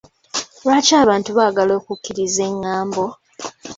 [0.63, 3.03] Lwaki abantu baagala okukkiriza engambo?